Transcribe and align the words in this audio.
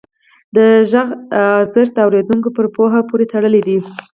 د 0.55 0.57
غږ 0.91 1.09
ارزښت 1.57 1.93
د 1.95 1.99
اورېدونکي 2.05 2.49
پر 2.57 2.65
پوهه 2.75 2.99
پورې 3.09 3.25
تړلی 3.33 3.61
دی. 3.67 3.77